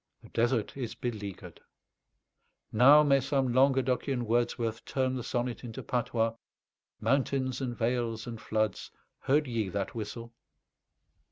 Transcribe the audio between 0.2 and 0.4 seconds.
The